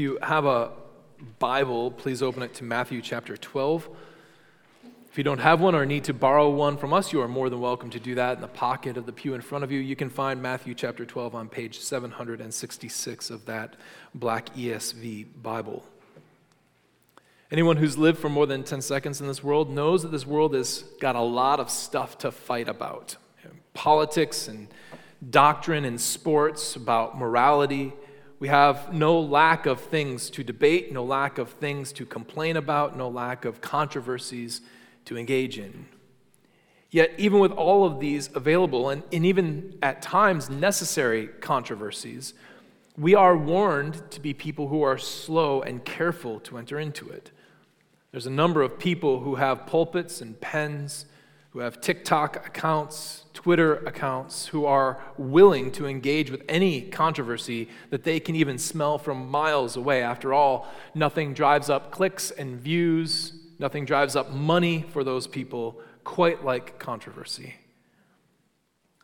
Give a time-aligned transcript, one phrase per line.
[0.00, 0.70] you have a
[1.38, 3.88] Bible, please open it to Matthew chapter 12.
[5.10, 7.50] If you don't have one or need to borrow one from us, you are more
[7.50, 9.78] than welcome to do that in the pocket of the pew in front of you.
[9.78, 13.76] You can find Matthew chapter 12 on page 766 of that
[14.14, 15.84] black ESV Bible.
[17.50, 20.54] Anyone who's lived for more than 10 seconds in this world knows that this world
[20.54, 23.16] has got a lot of stuff to fight about
[23.74, 24.68] politics and
[25.28, 27.92] doctrine and sports, about morality
[28.40, 32.96] we have no lack of things to debate, no lack of things to complain about,
[32.96, 34.62] no lack of controversies
[35.04, 35.86] to engage in.
[36.90, 42.34] Yet, even with all of these available, and, and even at times necessary controversies,
[42.96, 47.30] we are warned to be people who are slow and careful to enter into it.
[48.10, 51.04] There's a number of people who have pulpits and pens
[51.50, 58.04] who have TikTok accounts, Twitter accounts, who are willing to engage with any controversy that
[58.04, 60.02] they can even smell from miles away.
[60.02, 65.80] After all, nothing drives up clicks and views, nothing drives up money for those people
[66.04, 67.54] quite like controversy.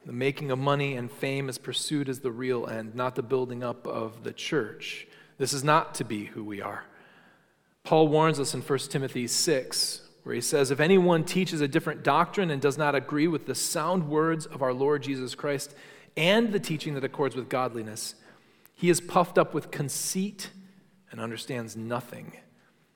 [0.05, 3.64] The making of money and fame is pursued as the real end, not the building
[3.64, 5.08] up of the church.
[5.39, 6.84] This is not to be who we are.
[7.84, 12.02] Paul warns us in 1 Timothy 6 where he says, If anyone teaches a different
[12.02, 15.72] doctrine and does not agree with the sound words of our Lord Jesus Christ
[16.16, 18.16] and the teaching that accords with godliness,
[18.74, 20.50] he is puffed up with conceit
[21.12, 22.33] and understands nothing.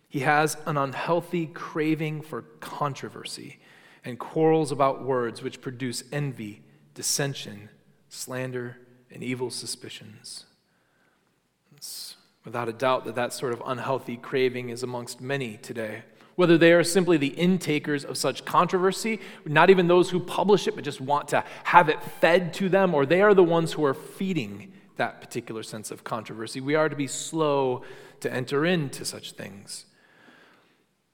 [0.08, 3.60] He has an unhealthy craving for controversy
[4.04, 7.68] and quarrels about words which produce envy, dissension,
[8.08, 8.76] slander,
[9.08, 10.46] and evil suspicions.
[11.76, 16.02] It's without a doubt that that sort of unhealthy craving is amongst many today
[16.40, 20.74] whether they are simply the intakers of such controversy, not even those who publish it,
[20.74, 23.84] but just want to have it fed to them, or they are the ones who
[23.84, 26.58] are feeding that particular sense of controversy.
[26.58, 27.82] We are to be slow
[28.20, 29.84] to enter into such things.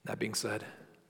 [0.04, 0.64] That being said,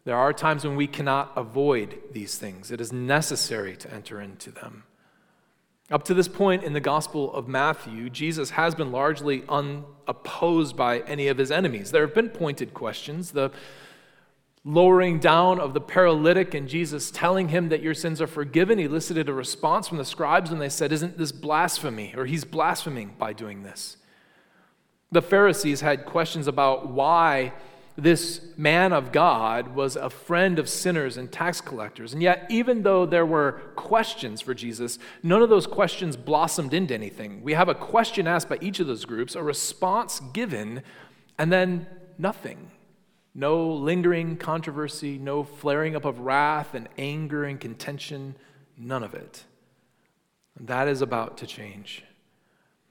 [0.05, 2.71] there are times when we cannot avoid these things.
[2.71, 4.85] It is necessary to enter into them.
[5.91, 11.01] Up to this point in the Gospel of Matthew, Jesus has been largely unopposed by
[11.01, 11.91] any of his enemies.
[11.91, 13.33] There have been pointed questions.
[13.33, 13.51] The
[14.67, 19.29] lowering down of the paralytic and Jesus telling him that your sins are forgiven, elicited
[19.29, 22.13] a response from the scribes and they said, Isn't this blasphemy?
[22.17, 23.97] Or he's blaspheming by doing this.
[25.13, 27.53] The Pharisees had questions about why
[27.97, 32.13] this man of God was a friend of sinners and tax collectors.
[32.13, 36.93] And yet, even though there were questions for Jesus, none of those questions blossomed into
[36.93, 37.41] anything.
[37.43, 40.83] We have a question asked by each of those groups, a response given,
[41.39, 41.87] and then
[42.19, 42.73] nothing.
[43.39, 48.35] No lingering controversy, no flaring up of wrath and anger and contention,
[48.79, 49.45] none of it.
[50.59, 52.03] That is about to change.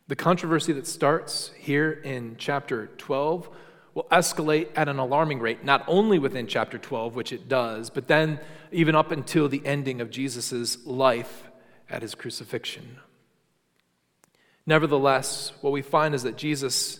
[0.07, 3.49] The controversy that starts here in chapter 12
[3.95, 8.07] will escalate at an alarming rate, not only within chapter 12, which it does, but
[8.07, 8.39] then
[8.71, 11.47] even up until the ending of Jesus' life
[11.89, 12.99] at his crucifixion.
[14.67, 16.99] Nevertheless, what we find is that Jesus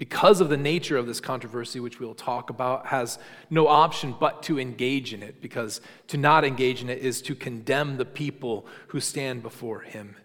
[0.00, 3.18] because of the nature of this controversy, which we'll talk about, has
[3.50, 7.34] no option but to engage in it, because to not engage in it is to
[7.34, 10.16] condemn the people who stand before him.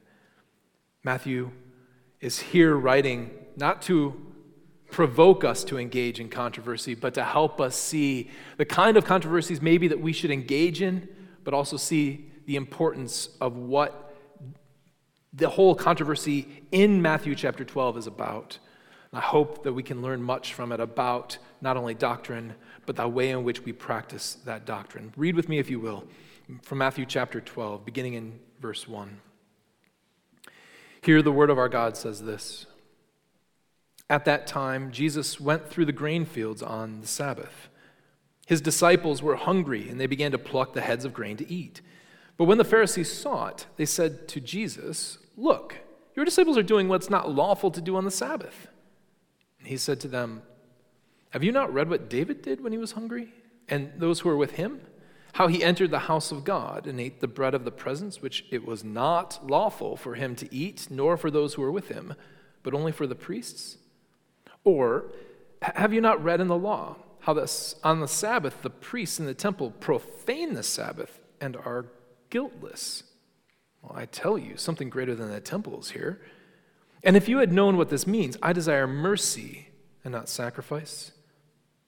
[1.03, 1.51] Matthew
[2.21, 4.15] is here writing not to
[4.91, 9.61] provoke us to engage in controversy, but to help us see the kind of controversies
[9.61, 11.05] maybe that we should engage in,
[11.43, 14.15] but also see the importance of what
[15.33, 18.57] the whole controversy in Matthew chapter 12 is about.
[19.15, 22.53] I hope that we can learn much from it about not only doctrine,
[22.85, 25.13] but the way in which we practice that doctrine.
[25.15, 26.03] Read with me, if you will,
[26.61, 29.21] from Matthew chapter 12, beginning in verse 1.
[31.01, 32.65] Here, the word of our God says this
[34.09, 37.69] At that time, Jesus went through the grain fields on the Sabbath.
[38.45, 41.79] His disciples were hungry, and they began to pluck the heads of grain to eat.
[42.35, 45.77] But when the Pharisees saw it, they said to Jesus, Look,
[46.17, 48.67] your disciples are doing what's not lawful to do on the Sabbath.
[49.66, 50.44] He said to them,
[51.32, 53.34] Have you not read what David did when he was hungry?
[53.67, 54.82] And those who were with him?
[55.34, 58.46] How he entered the house of God and ate the bread of the presence, which
[58.52, 62.14] it was not lawful for him to eat, nor for those who were with him,
[62.64, 63.78] but only for the priests?
[64.64, 65.12] Or
[65.62, 69.26] have you not read in the law how this, on the Sabbath the priests in
[69.26, 71.88] the temple profane the Sabbath and are
[72.29, 73.03] guiltless?
[73.82, 76.22] Well, I tell you, something greater than the temple is here.
[77.05, 79.69] And if you had known what this means, I desire mercy
[80.03, 81.11] and not sacrifice,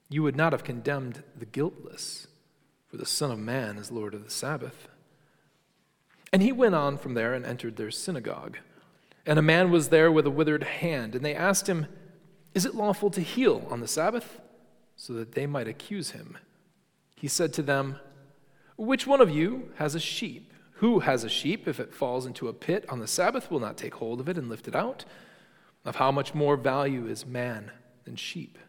[0.09, 2.27] you would not have condemned the guiltless,
[2.87, 4.87] for the Son of Man is Lord of the Sabbath.
[6.31, 8.59] And he went on from there and entered their synagogue.
[9.25, 11.87] And a man was there with a withered hand, and they asked him,
[12.53, 14.39] Is it lawful to heal on the Sabbath?
[14.95, 16.37] So that they might accuse him.
[17.15, 17.99] He said to them,
[18.77, 20.53] Which one of you has a sheep?
[20.77, 23.77] Who has a sheep, if it falls into a pit on the Sabbath, will not
[23.77, 25.05] take hold of it and lift it out?
[25.83, 27.71] Of how much more value is man
[28.05, 28.59] than sheep?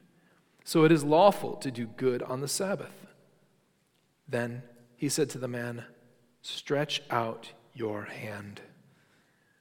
[0.65, 3.07] So it is lawful to do good on the Sabbath.
[4.27, 4.63] Then
[4.97, 5.85] he said to the man,
[6.41, 8.63] Stretch out your hand.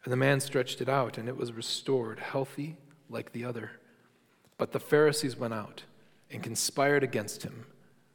[0.05, 2.77] And the man stretched it out, and it was restored, healthy
[3.09, 3.71] like the other.
[4.57, 5.83] But the Pharisees went out
[6.31, 7.65] and conspired against him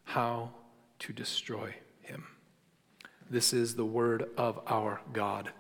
[0.05, 0.53] how
[1.01, 1.75] to destroy.
[3.33, 5.53] This is the word of our God.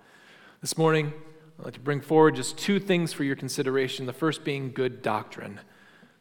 [0.60, 1.10] This morning,
[1.58, 4.04] I'd like to bring forward just two things for your consideration.
[4.04, 5.58] The first being good doctrine,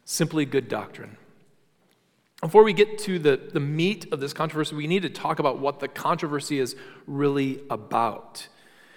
[0.06, 1.18] simply good doctrine.
[2.40, 5.58] Before we get to the, the meat of this controversy, we need to talk about
[5.58, 6.74] what the controversy is
[7.06, 8.48] really about.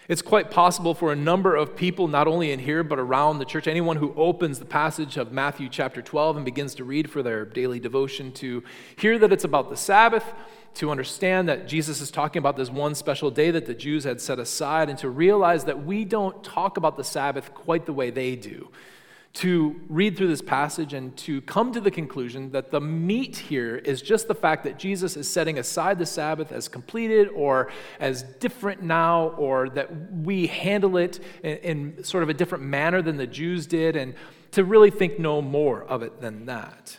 [0.07, 3.45] It's quite possible for a number of people, not only in here, but around the
[3.45, 7.21] church, anyone who opens the passage of Matthew chapter 12 and begins to read for
[7.21, 8.63] their daily devotion, to
[8.95, 10.23] hear that it's about the Sabbath,
[10.75, 14.21] to understand that Jesus is talking about this one special day that the Jews had
[14.21, 18.09] set aside, and to realize that we don't talk about the Sabbath quite the way
[18.09, 18.69] they do
[19.35, 23.75] to read through this passage and to come to the conclusion that the meat here
[23.75, 27.69] is just the fact that Jesus is setting aside the Sabbath as completed or
[27.99, 33.01] as different now, or that we handle it in, in, sort of a different manner
[33.01, 34.15] than the Jews did, and
[34.51, 36.97] to really think no more of it than that.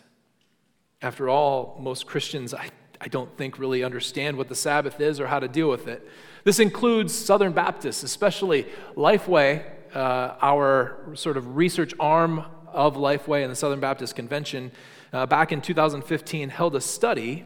[1.01, 2.69] After all, most Christians, I,
[3.01, 6.09] I don't think, really understand what the Sabbath is or how to deal with it.
[6.45, 9.65] This includes Southern Baptists, especially Lifeway
[9.97, 14.71] uh, our sort of research arm of Lifeway and the Southern Baptist Convention,
[15.13, 17.45] uh, back in 2015, held a study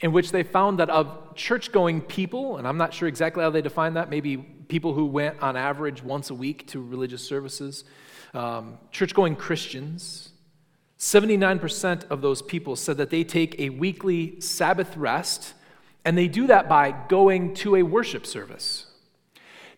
[0.00, 3.50] in which they found that of church going people, and I'm not sure exactly how
[3.50, 7.84] they define that, maybe people who went on average once a week to religious services,
[8.32, 10.32] um, church going Christians,
[10.98, 15.54] 79% of those people said that they take a weekly Sabbath rest,
[16.04, 18.86] and they do that by going to a worship service.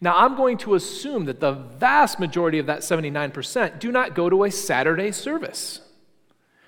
[0.01, 4.29] Now, I'm going to assume that the vast majority of that 79% do not go
[4.29, 5.81] to a Saturday service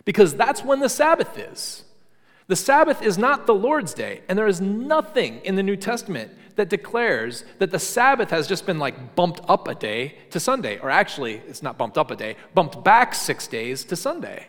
[0.05, 1.85] because that's when the Sabbath is.
[2.47, 6.33] The Sabbath is not the Lord's day, and there is nothing in the New Testament
[6.59, 10.79] that declares that the Sabbath has just been like bumped up a day to Sunday,
[10.81, 14.49] or actually, it's not bumped up a day, bumped back six days to Sunday.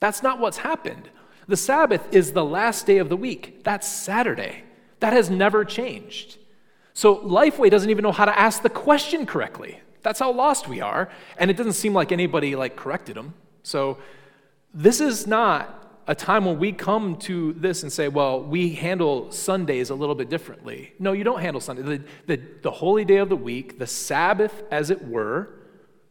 [0.00, 1.08] That's not what's happened.
[1.48, 3.64] The Sabbath is the last day of the week.
[3.64, 4.64] That's Saturday.
[5.00, 6.36] That has never changed.
[6.92, 9.80] So Lifeway doesn't even know how to ask the question correctly.
[10.02, 11.08] That's how lost we are,
[11.38, 13.32] and it doesn't seem like anybody like corrected them.
[13.62, 13.96] So
[14.74, 19.30] this is not a time when we come to this and say, well, we handle
[19.30, 20.92] Sundays a little bit differently.
[20.98, 21.82] No, you don't handle Sunday.
[21.82, 25.50] The, the, the holy day of the week, the Sabbath, as it were,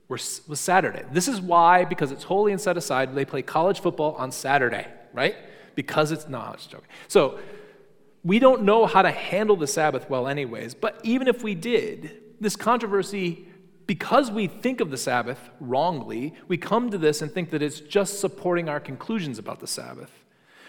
[0.07, 1.03] was Saturday.
[1.11, 4.87] This is why, because it's holy and set aside, they play college football on Saturday,
[5.13, 5.35] right?
[5.75, 6.55] Because it's, not.
[6.59, 6.87] Just joking.
[7.09, 7.37] So
[8.23, 12.21] we don't know how to handle the Sabbath well, anyways, but even if we did,
[12.39, 13.48] this controversy,
[13.89, 17.79] because we think of the Sabbath wrongly, we come to this and think that it's
[17.79, 20.11] just supporting our conclusions about the Sabbath.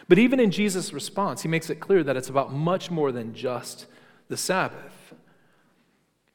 [0.08, 3.34] But even in Jesus' response, he makes it clear that it's about much more than
[3.34, 3.84] just
[4.28, 5.12] the Sabbath.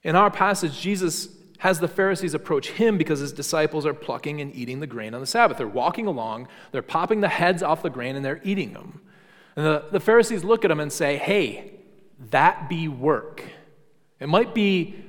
[0.04, 4.54] In our passage, Jesus has the Pharisees approach him because his disciples are plucking and
[4.56, 5.58] eating the grain on the Sabbath.
[5.58, 9.02] They're walking along, they're popping the heads off the grain, and they're eating them.
[9.56, 11.80] And the, the Pharisees look at him and say, Hey,
[12.30, 13.42] that be work.
[14.20, 15.04] It might be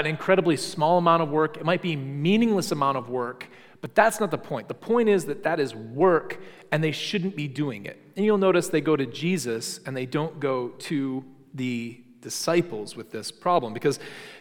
[0.00, 3.48] an incredibly small amount of work, it might be meaningless amount of work,
[3.80, 4.68] but that's not the point.
[4.68, 6.40] The point is that that is work
[6.72, 8.00] and they shouldn't be doing it.
[8.16, 13.10] And you'll notice they go to Jesus and they don't go to the disciples with
[13.10, 14.00] this problem because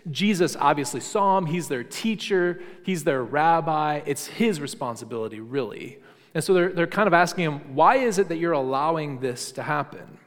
[0.09, 1.45] Jesus obviously saw him.
[1.45, 4.01] He's their teacher, he's their rabbi.
[4.05, 5.99] It's his responsibility, really.
[6.33, 9.51] And so they're, they're kind of asking him, why is it that you're allowing this
[9.51, 10.17] to happen?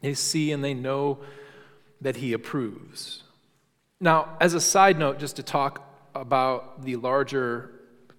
[0.00, 1.20] They see and they know
[2.00, 3.22] that he approves.
[4.00, 5.82] Now, as a side note, just to talk
[6.14, 7.70] about the larger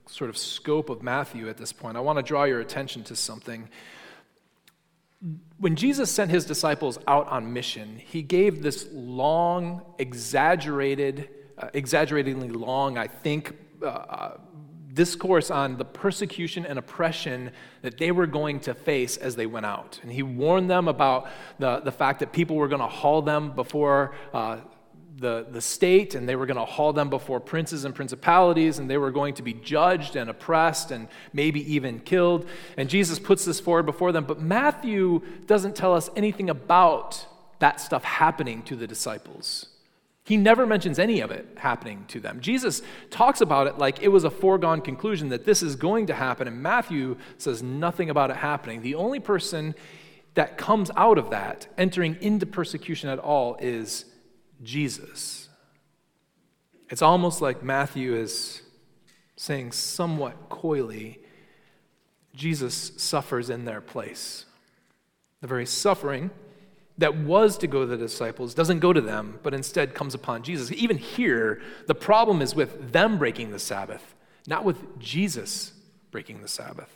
[0.08, 3.16] sort of scope of Matthew at this point, I want to draw your attention to
[3.16, 3.70] something.
[5.60, 12.50] When Jesus sent his disciples out on mission, he gave this long, exaggerated, uh, exaggeratedly
[12.50, 14.32] long, I think, uh,
[14.94, 17.52] discourse on the persecution and oppression
[17.84, 20.00] that they were going to face as they went out.
[20.02, 21.28] And he warned them about
[21.60, 24.58] the, the fact that people were going to haul them before uh,
[25.18, 28.90] the, the state, and they were going to haul them before princes and principalities, and
[28.90, 32.48] they were going to be judged and oppressed and maybe even killed.
[32.78, 34.26] And Jesus puts this forward before them.
[34.26, 37.26] But Matthew doesn't tell us anything about
[37.60, 39.66] that stuff happening to the disciples.
[40.24, 42.42] He never mentions any of it happening to them.
[42.42, 46.14] Jesus talks about it like it was a foregone conclusion that this is going to
[46.14, 48.82] happen, and Matthew says nothing about it happening.
[48.82, 49.74] The only person
[50.34, 54.06] that comes out of that, entering into persecution at all, is
[54.64, 55.50] Jesus.
[56.90, 58.62] It's almost like Matthew is
[59.36, 61.20] saying somewhat coyly,
[62.34, 64.46] Jesus suffers in their place.
[65.42, 66.32] The very suffering
[66.98, 70.44] that was to go to the disciples doesn't go to them, but instead comes upon
[70.44, 70.72] Jesus.
[70.72, 74.16] Even here, the problem is with them breaking the Sabbath,
[74.48, 75.74] not with Jesus
[76.10, 76.90] breaking the Sabbath.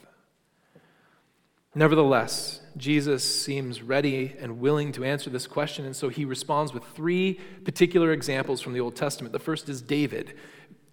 [1.74, 6.84] Nevertheless, Jesus seems ready and willing to answer this question, and so he responds with
[6.84, 9.32] three particular examples from the Old Testament.
[9.32, 10.34] The first is David.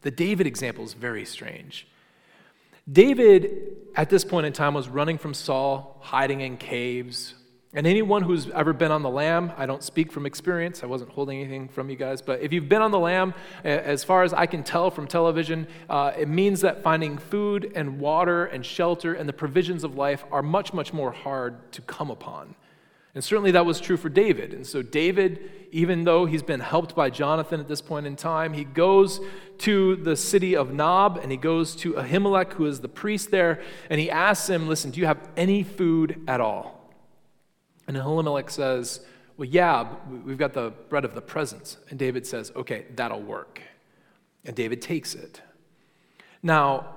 [0.02, 1.88] The David example is very strange.
[2.90, 7.34] David, at this point in time, was running from Saul, hiding in caves,
[7.74, 11.10] and anyone who's ever been on the lam, I don't speak from experience, I wasn't
[11.10, 14.32] holding anything from you guys, but if you've been on the lam, as far as
[14.32, 19.12] I can tell from television, uh, it means that finding food and water and shelter
[19.12, 22.54] and the provisions of life are much, much more hard to come upon.
[23.14, 24.54] And certainly that was true for David.
[24.54, 28.52] And so, David, even though he's been helped by Jonathan at this point in time,
[28.52, 29.20] he goes
[29.58, 33.60] to the city of Nob and he goes to Ahimelech, who is the priest there,
[33.90, 36.77] and he asks him, Listen, do you have any food at all?
[37.88, 39.00] And Ahimelech says,
[39.36, 39.88] Well, yeah,
[40.24, 41.78] we've got the bread of the presence.
[41.88, 43.60] And David says, Okay, that'll work.
[44.44, 45.42] And David takes it.
[46.42, 46.94] Now,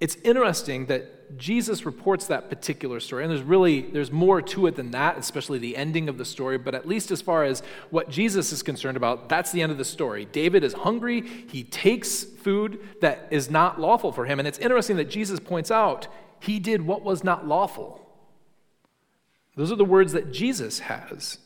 [0.00, 4.74] it's interesting that Jesus reports that particular story, and there's really there's more to it
[4.74, 6.58] than that, especially the ending of the story.
[6.58, 9.78] But at least as far as what Jesus is concerned about, that's the end of
[9.78, 10.24] the story.
[10.24, 14.96] David is hungry; he takes food that is not lawful for him, and it's interesting
[14.96, 16.08] that Jesus points out
[16.40, 18.09] he did what was not lawful.
[19.56, 21.38] Those are the words that Jesus has.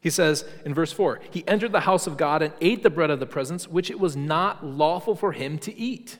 [0.00, 3.10] He says in verse 4 He entered the house of God and ate the bread
[3.10, 6.18] of the presence, which it was not lawful for him to eat.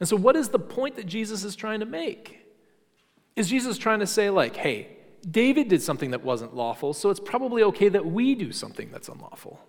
[0.00, 2.40] And so, what is the point that Jesus is trying to make?
[3.36, 4.88] Is Jesus trying to say, like, hey,
[5.28, 9.08] David did something that wasn't lawful, so it's probably okay that we do something that's
[9.08, 9.60] unlawful?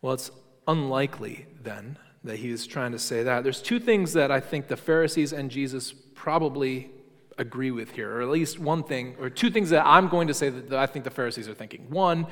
[0.00, 0.30] Well, it's
[0.68, 3.42] unlikely then that he is trying to say that.
[3.42, 6.90] There's two things that I think the Pharisees and Jesus probably
[7.38, 10.34] agree with here, or at least one thing, or two things that I'm going to
[10.34, 11.86] say that I think the Pharisees are thinking.
[11.88, 12.26] One,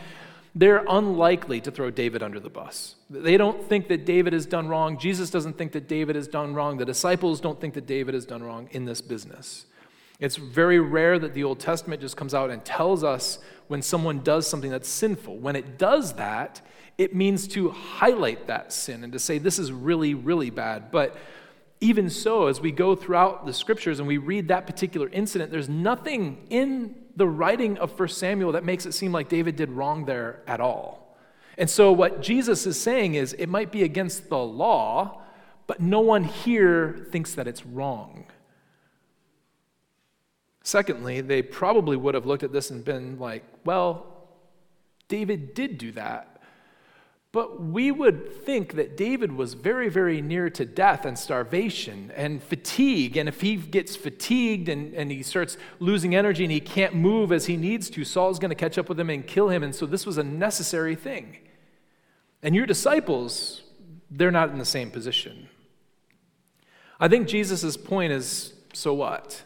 [0.54, 2.96] they're unlikely to throw David under the bus.
[3.08, 4.98] They don't think that David has done wrong.
[4.98, 6.76] Jesus doesn't think that David has done wrong.
[6.76, 9.66] The disciples don't think that David has done wrong in this business.
[10.18, 13.38] It's very rare that the Old Testament just comes out and tells us
[13.68, 15.38] when someone does something that's sinful.
[15.38, 16.60] When it does that,
[16.98, 20.90] it means to highlight that sin and to say, this is really, really bad.
[20.90, 21.16] But
[21.80, 25.68] even so, as we go throughout the scriptures and we read that particular incident, there's
[25.68, 30.04] nothing in the writing of 1 Samuel that makes it seem like David did wrong
[30.04, 31.16] there at all.
[31.56, 35.22] And so, what Jesus is saying is it might be against the law,
[35.66, 38.26] but no one here thinks that it's wrong.
[40.62, 44.06] Secondly, they probably would have looked at this and been like, well,
[45.08, 46.29] David did do that.
[47.32, 52.42] But we would think that David was very, very near to death and starvation and
[52.42, 53.16] fatigue.
[53.16, 57.30] And if he gets fatigued and, and he starts losing energy and he can't move
[57.30, 59.62] as he needs to, Saul's going to catch up with him and kill him.
[59.62, 61.36] And so this was a necessary thing.
[62.42, 63.62] And your disciples,
[64.10, 65.48] they're not in the same position.
[66.98, 69.44] I think Jesus' point is so what?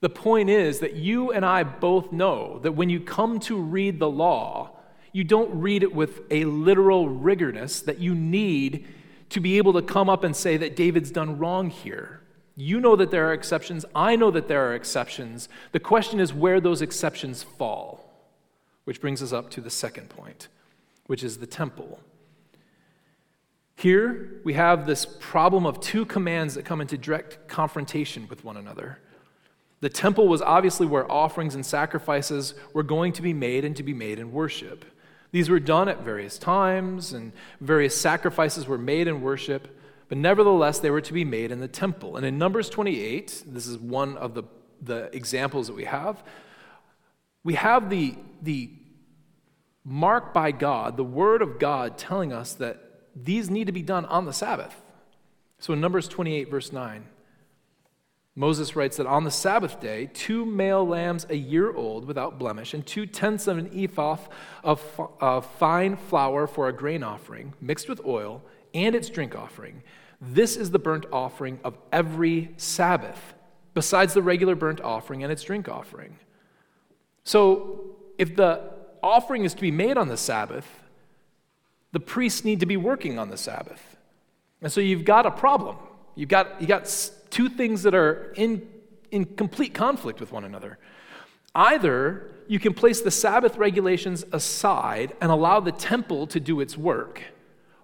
[0.00, 3.98] The point is that you and I both know that when you come to read
[3.98, 4.77] the law,
[5.12, 8.86] you don't read it with a literal rigorness that you need
[9.30, 12.22] to be able to come up and say that David's done wrong here.
[12.56, 13.84] You know that there are exceptions.
[13.94, 15.48] I know that there are exceptions.
[15.72, 18.12] The question is where those exceptions fall,
[18.84, 20.48] which brings us up to the second point,
[21.06, 22.00] which is the temple.
[23.76, 28.56] Here we have this problem of two commands that come into direct confrontation with one
[28.56, 28.98] another.
[29.80, 33.84] The temple was obviously where offerings and sacrifices were going to be made and to
[33.84, 34.84] be made in worship.
[35.30, 40.78] These were done at various times, and various sacrifices were made in worship, but nevertheless,
[40.78, 42.16] they were to be made in the temple.
[42.16, 44.44] And in Numbers 28, this is one of the,
[44.80, 46.22] the examples that we have,
[47.44, 48.70] we have the, the
[49.84, 52.78] mark by God, the word of God telling us that
[53.14, 54.80] these need to be done on the Sabbath.
[55.58, 57.04] So in Numbers 28, verse 9,
[58.38, 62.72] Moses writes that on the Sabbath day, two male lambs a year old without blemish,
[62.72, 64.16] and two tenths of an ephah
[64.62, 64.80] of,
[65.20, 68.40] of fine flour for a grain offering, mixed with oil,
[68.72, 69.82] and its drink offering.
[70.20, 73.34] This is the burnt offering of every Sabbath,
[73.74, 76.16] besides the regular burnt offering and its drink offering.
[77.24, 78.70] So, if the
[79.02, 80.84] offering is to be made on the Sabbath,
[81.90, 83.96] the priests need to be working on the Sabbath.
[84.62, 85.76] And so you've got a problem.
[86.14, 86.88] You've got, you got
[87.30, 88.66] two things that are in,
[89.10, 90.78] in complete conflict with one another.
[91.54, 96.76] Either you can place the Sabbath regulations aside and allow the temple to do its
[96.76, 97.22] work,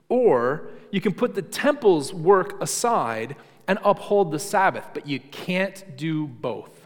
[0.09, 3.37] or you can put the temple's work aside
[3.67, 6.85] and uphold the Sabbath, but you can't do both.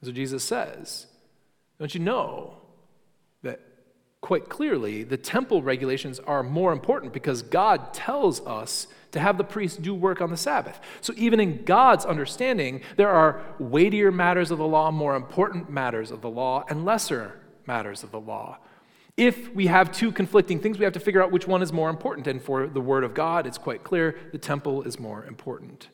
[0.00, 1.06] What Jesus says.
[1.78, 2.56] Don't you know
[3.42, 3.60] that
[4.20, 9.44] quite clearly the temple regulations are more important because God tells us to have the
[9.44, 10.80] priests do work on the Sabbath.
[11.00, 16.10] So, even in God's understanding, there are weightier matters of the law, more important matters
[16.10, 18.58] of the law, and lesser matters of the law.
[19.16, 21.90] If we have two conflicting things, we have to figure out which one is more
[21.90, 22.26] important.
[22.26, 25.88] And for the Word of God, it's quite clear the temple is more important.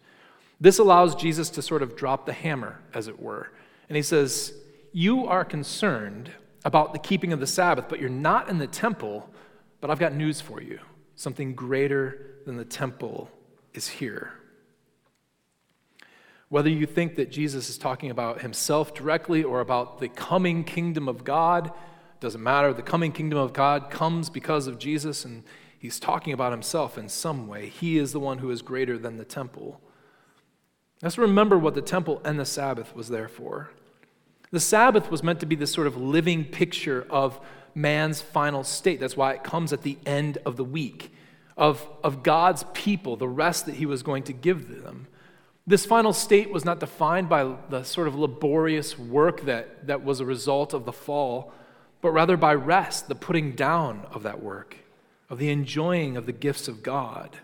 [0.58, 3.52] This allows Jesus to sort of drop the hammer, as it were.
[3.90, 4.54] And he says,
[4.92, 6.30] You are concerned
[6.64, 9.28] about the keeping of the Sabbath, but you're not in the temple.
[9.82, 10.80] But I've got news for you
[11.20, 13.30] something greater than the temple
[13.74, 14.32] is here.
[16.48, 21.08] Whether you think that Jesus is talking about himself directly or about the coming kingdom
[21.08, 21.70] of God,
[22.18, 22.72] doesn't matter.
[22.72, 25.44] The coming kingdom of God comes because of Jesus, and
[25.78, 27.68] he's talking about himself in some way.
[27.68, 29.80] He is the one who is greater than the temple.
[31.02, 33.70] Let's remember what the temple and the Sabbath was there for.
[34.50, 37.38] The Sabbath was meant to be this sort of living picture of
[37.76, 38.98] man's final state.
[38.98, 41.12] That's why it comes at the end of the week,
[41.60, 45.06] of, of God's people, the rest that he was going to give them.
[45.64, 50.18] This final state was not defined by the sort of laborious work that, that was
[50.18, 51.52] a result of the fall
[52.00, 54.76] but rather by rest, the putting down of that work,
[55.28, 57.38] of the enjoying of the gifts of God.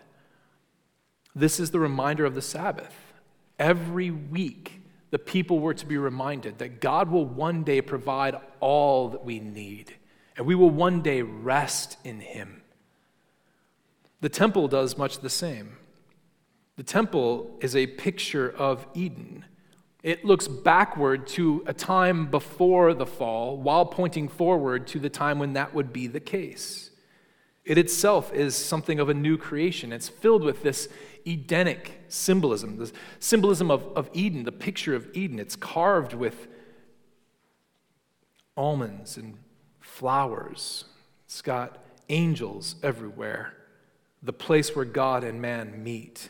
[1.35, 2.95] This is the reminder of the Sabbath.
[3.59, 4.81] Every week,
[5.11, 9.39] the people were to be reminded that God will one day provide all that we
[9.39, 9.93] need,
[10.35, 12.56] and we will one day rest in Him.
[14.21, 15.77] The temple does much the same.
[16.75, 19.45] The temple is a picture of Eden.
[20.03, 25.39] It looks backward to a time before the fall while pointing forward to the time
[25.39, 26.91] when that would be the case.
[27.65, 29.91] It itself is something of a new creation.
[29.91, 30.87] It's filled with this
[31.25, 35.39] Edenic symbolism, the symbolism of, of Eden, the picture of Eden.
[35.39, 36.47] It's carved with
[38.55, 39.37] almonds and
[39.81, 40.85] flowers.
[41.25, 43.53] It's got angels everywhere,
[44.21, 46.29] the place where God and man meet.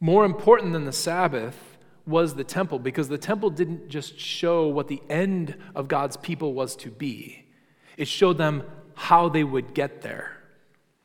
[0.00, 4.88] More important than the Sabbath was the temple because the temple didn't just show what
[4.88, 7.44] the end of God's people was to be,
[7.96, 8.62] it showed them
[8.94, 10.38] how they would get there.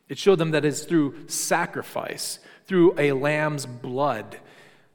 [0.09, 4.39] It showed them that it's through sacrifice, through a lamb's blood,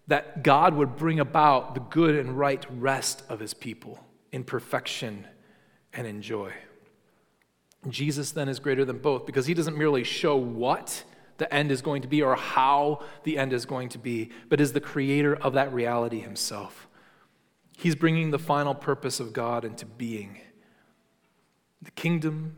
[0.06, 3.98] that God would bring about the good and right rest of his people
[4.32, 5.26] in perfection
[5.92, 6.52] and in joy.
[7.88, 11.04] Jesus then is greater than both because he doesn't merely show what
[11.38, 14.60] the end is going to be or how the end is going to be, but
[14.60, 16.88] is the creator of that reality himself.
[17.76, 20.40] He's bringing the final purpose of God into being.
[21.80, 22.56] The kingdom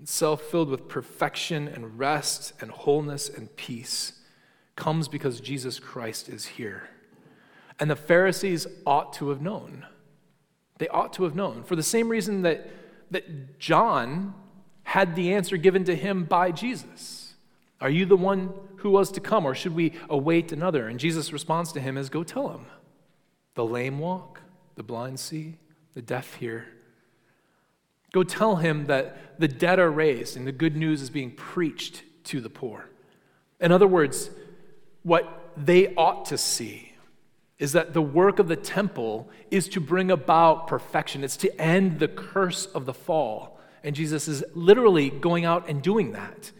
[0.00, 4.12] itself, filled with perfection and rest and wholeness and peace,
[4.76, 6.90] comes because Jesus Christ is here.
[7.80, 9.84] And the Pharisees ought to have known.
[10.78, 11.64] They ought to have known.
[11.64, 12.70] For the same reason that,
[13.10, 14.34] that John
[14.82, 17.34] had the answer given to him by Jesus.
[17.80, 20.88] Are you the one who was to come, or should we await another?
[20.88, 22.66] And Jesus' response to him is Go tell him.
[23.54, 24.40] The lame walk,
[24.76, 25.56] the blind see,
[25.94, 26.66] the deaf hear.
[28.12, 32.02] Go tell him that the dead are raised and the good news is being preached
[32.24, 32.88] to the poor.
[33.60, 34.30] In other words,
[35.02, 36.92] what they ought to see
[37.58, 41.98] is that the work of the temple is to bring about perfection, it's to end
[41.98, 43.58] the curse of the fall.
[43.82, 46.50] And Jesus is literally going out and doing that.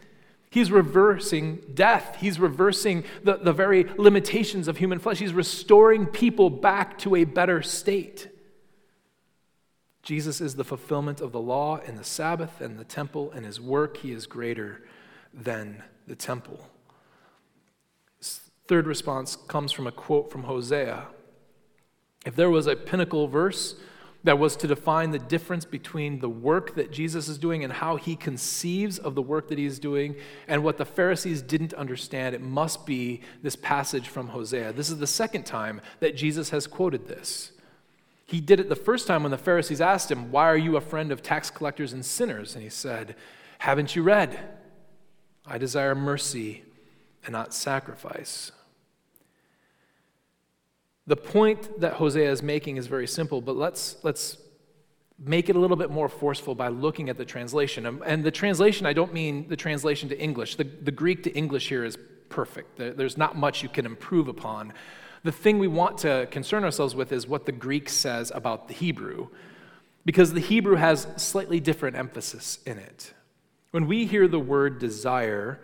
[0.48, 2.16] He's reversing death.
[2.20, 5.18] He's reversing the, the very limitations of human flesh.
[5.18, 8.28] He's restoring people back to a better state.
[10.02, 13.60] Jesus is the fulfillment of the law and the Sabbath and the temple, and his
[13.60, 14.82] work, he is greater
[15.34, 16.70] than the temple.
[18.68, 21.06] Third response comes from a quote from Hosea.
[22.24, 23.76] If there was a pinnacle verse
[24.24, 27.94] that was to define the difference between the work that Jesus is doing and how
[27.94, 30.16] he conceives of the work that he is doing
[30.48, 32.34] and what the Pharisees didn't understand.
[32.34, 34.72] It must be this passage from Hosea.
[34.72, 37.52] This is the second time that Jesus has quoted this.
[38.24, 40.80] He did it the first time when the Pharisees asked him, Why are you a
[40.80, 42.56] friend of tax collectors and sinners?
[42.56, 43.14] And he said,
[43.60, 44.36] Haven't you read?
[45.46, 46.64] I desire mercy
[47.26, 48.52] and not sacrifice.
[51.06, 54.38] The point that Hosea is making is very simple, but let's, let's
[55.18, 58.00] make it a little bit more forceful by looking at the translation.
[58.04, 60.56] And the translation, I don't mean the translation to English.
[60.56, 64.72] The, the Greek to English here is perfect, there's not much you can improve upon.
[65.22, 68.74] The thing we want to concern ourselves with is what the Greek says about the
[68.74, 69.28] Hebrew,
[70.04, 73.12] because the Hebrew has slightly different emphasis in it.
[73.70, 75.60] When we hear the word desire,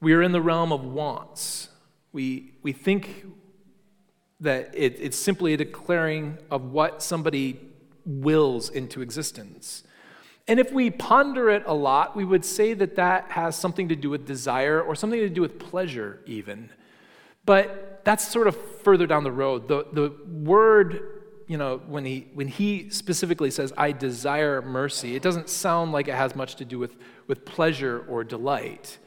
[0.00, 1.68] we are in the realm of wants.
[2.12, 3.26] We, we think
[4.40, 7.60] that it, it's simply a declaring of what somebody
[8.06, 9.84] wills into existence.
[10.48, 13.96] And if we ponder it a lot, we would say that that has something to
[13.96, 16.70] do with desire or something to do with pleasure, even.
[17.44, 19.68] But that's sort of further down the road.
[19.68, 21.02] The, the word,
[21.46, 26.08] you know, when he, when he specifically says, I desire mercy, it doesn't sound like
[26.08, 28.98] it has much to do with, with pleasure or delight.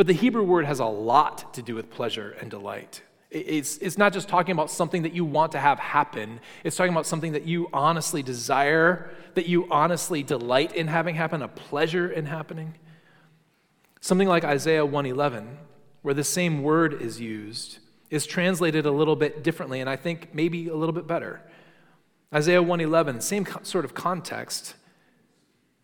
[0.00, 3.02] But the Hebrew word has a lot to do with pleasure and delight.
[3.30, 6.94] It's, it's not just talking about something that you want to have happen, it's talking
[6.94, 12.10] about something that you honestly desire, that you honestly delight in having happen, a pleasure
[12.10, 12.76] in happening.
[14.00, 15.58] Something like Isaiah 111,
[16.00, 20.34] where the same word is used, is translated a little bit differently, and I think
[20.34, 21.42] maybe a little bit better.
[22.34, 24.76] Isaiah 111, same sort of context.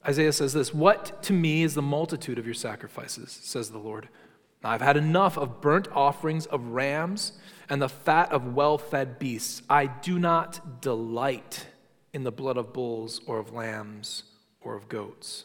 [0.07, 4.09] Isaiah says this What to me is the multitude of your sacrifices, says the Lord.
[4.65, 7.33] I've had enough of burnt offerings of rams
[7.69, 9.63] and the fat of well fed beasts.
[9.69, 11.67] I do not delight
[12.13, 14.25] in the blood of bulls or of lambs
[14.61, 15.45] or of goats.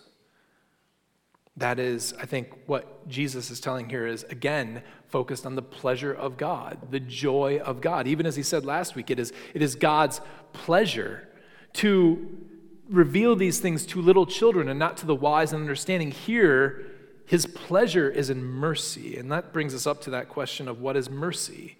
[1.58, 6.14] That is, I think, what Jesus is telling here is again focused on the pleasure
[6.14, 8.08] of God, the joy of God.
[8.08, 10.22] Even as he said last week, it is, it is God's
[10.54, 11.28] pleasure
[11.74, 12.48] to
[12.92, 16.12] reveal these things to little children and not to the wise and understanding.
[16.12, 16.86] Here,
[17.26, 19.18] his pleasure is in mercy.
[19.18, 21.78] And that brings us up to that question of what is mercy?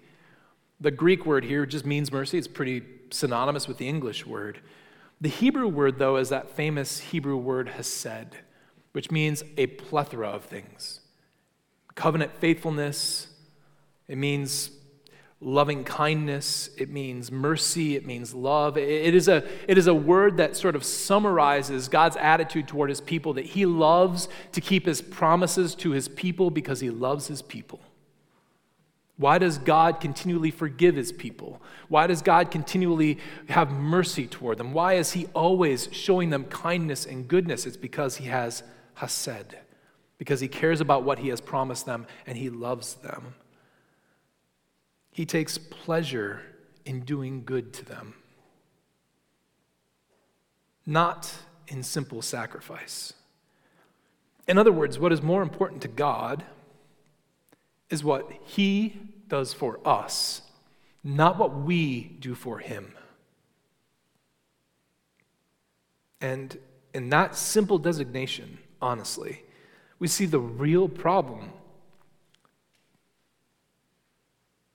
[0.80, 2.38] The Greek word here just means mercy.
[2.38, 4.60] It's pretty synonymous with the English word.
[5.20, 8.36] The Hebrew word, though, is that famous Hebrew word hesed,
[8.92, 11.00] which means a plethora of things
[11.94, 13.28] covenant faithfulness,
[14.08, 14.70] it means
[15.44, 18.76] loving kindness, it means mercy, it means love.
[18.78, 23.00] It is, a, it is a word that sort of summarizes God's attitude toward his
[23.00, 27.42] people that he loves to keep his promises to his people because he loves his
[27.42, 27.80] people.
[29.16, 31.60] Why does God continually forgive his people?
[31.88, 34.72] Why does God continually have mercy toward them?
[34.72, 37.66] Why is he always showing them kindness and goodness?
[37.66, 38.62] It's because he has
[38.94, 39.56] Hesed,
[40.18, 43.34] because he cares about what he has promised them and he loves them.
[45.12, 46.42] He takes pleasure
[46.84, 48.14] in doing good to them,
[50.86, 51.32] not
[51.68, 53.12] in simple sacrifice.
[54.48, 56.44] In other words, what is more important to God
[57.90, 58.98] is what He
[59.28, 60.42] does for us,
[61.04, 62.92] not what we do for Him.
[66.20, 66.56] And
[66.94, 69.44] in that simple designation, honestly,
[69.98, 71.52] we see the real problem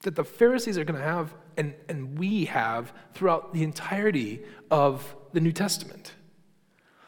[0.02, 5.16] that the Pharisees are going to have and, and we have throughout the entirety of
[5.34, 6.14] the New Testament.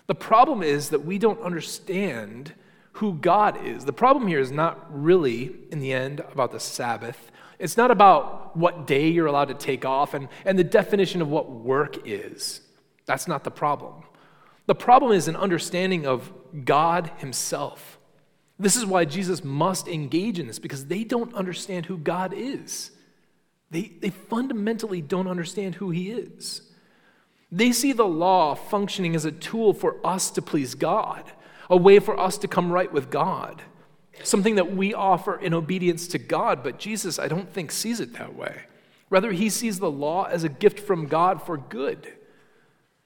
[0.07, 2.53] The problem is that we don't understand
[2.93, 3.85] who God is.
[3.85, 7.31] The problem here is not really, in the end, about the Sabbath.
[7.59, 11.29] It's not about what day you're allowed to take off and, and the definition of
[11.29, 12.61] what work is.
[13.05, 14.03] That's not the problem.
[14.65, 16.33] The problem is an understanding of
[16.65, 17.98] God Himself.
[18.59, 22.91] This is why Jesus must engage in this because they don't understand who God is.
[23.71, 26.63] They, they fundamentally don't understand who He is.
[27.51, 31.23] They see the law functioning as a tool for us to please God,
[31.69, 33.63] a way for us to come right with God,
[34.23, 36.61] something that we offer in obedience to God.
[36.61, 38.63] But Jesus, I don't think, sees it that way.
[39.09, 42.13] Rather, He sees the law as a gift from God for good.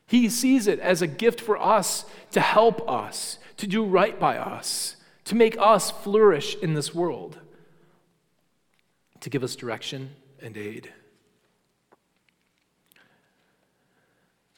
[0.08, 4.38] He sees it as a gift for us to help us, to do right by
[4.38, 7.40] us to make us flourish in this world,
[9.22, 10.92] to give us direction and aid.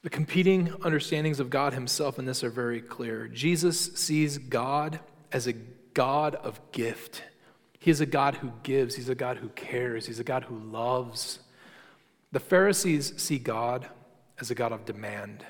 [0.01, 3.27] The competing understandings of God Himself in this are very clear.
[3.27, 4.99] Jesus sees God
[5.31, 5.53] as a
[5.95, 7.23] God of gift.
[7.79, 10.57] He is a God who gives, He's a God who cares, He's a God who
[10.57, 11.39] loves.
[12.31, 13.87] The Pharisees see God
[14.39, 15.45] as a God of demand.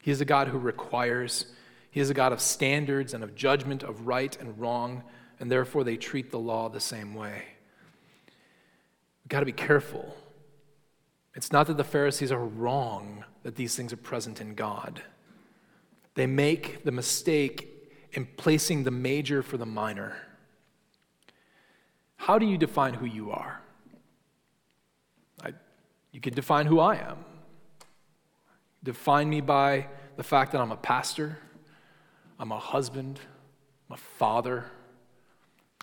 [0.00, 1.46] He is a God who requires,
[1.90, 5.02] he is a God of standards and of judgment of right and wrong,
[5.40, 7.44] and therefore they treat the law the same way.
[9.24, 10.16] We've got to be careful.
[11.34, 15.02] It's not that the Pharisees are wrong that these things are present in God.
[16.14, 17.68] They make the mistake
[18.12, 20.16] in placing the major for the minor.
[22.16, 23.60] How do you define who you are?
[25.42, 25.52] I,
[26.10, 27.24] you can define who I am.
[28.82, 31.38] Define me by the fact that I'm a pastor,
[32.38, 33.18] I'm a husband,
[33.88, 34.66] I'm a father,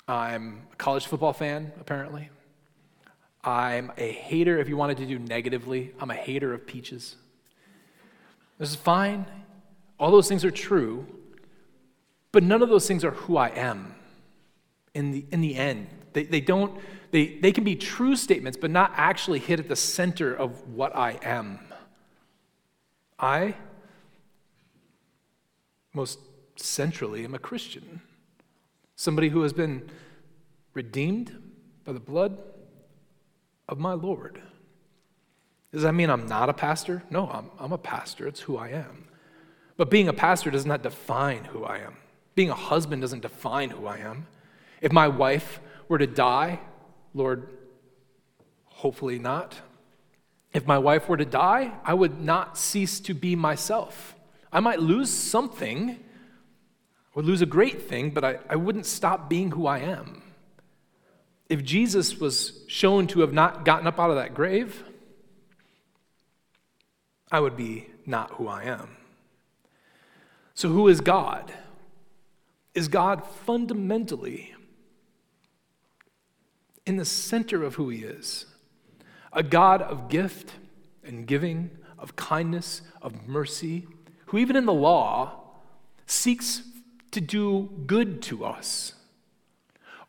[0.07, 2.29] I'm a college football fan, apparently.
[3.43, 7.15] I'm a hater, if you wanted to do negatively, I'm a hater of peaches.
[8.57, 9.25] This is fine.
[9.99, 11.05] All those things are true,
[12.31, 13.95] but none of those things are who I am
[14.93, 15.87] in the, in the end.
[16.13, 16.79] They, they don't,
[17.11, 20.95] they, they can be true statements, but not actually hit at the center of what
[20.95, 21.59] I am.
[23.19, 23.55] I,
[25.93, 26.19] most
[26.55, 28.01] centrally, am a Christian,
[28.95, 29.89] somebody who has been
[30.73, 31.35] redeemed
[31.83, 32.37] by the blood
[33.67, 34.41] of my Lord.
[35.71, 37.03] Does that mean I'm not a pastor?
[37.09, 38.27] No, I'm, I'm a pastor.
[38.27, 39.05] It's who I am.
[39.77, 41.97] But being a pastor does not define who I am.
[42.33, 44.27] Being a husband doesn't define who I am.
[44.81, 46.59] If my wife were to die,
[47.13, 47.49] Lord,
[48.65, 49.55] hopefully not.
[50.53, 54.15] If my wife were to die, I would not cease to be myself.
[54.51, 55.99] I might lose something,
[57.15, 60.21] would lose a great thing, but I, I wouldn't stop being who I am.
[61.47, 64.83] If Jesus was shown to have not gotten up out of that grave,
[67.31, 68.97] I would be not who I am.
[70.53, 71.53] So, who is God?
[72.73, 74.53] Is God fundamentally
[76.85, 78.45] in the center of who He is?
[79.31, 80.53] A God of gift
[81.03, 83.87] and giving, of kindness, of mercy,
[84.27, 85.41] who, even in the law,
[86.05, 86.63] seeks
[87.15, 88.93] to do good to us?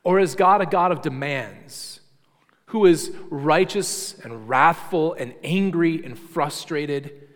[0.05, 2.01] Or is God a God of demands,
[2.67, 7.27] who is righteous and wrathful and angry and frustrated?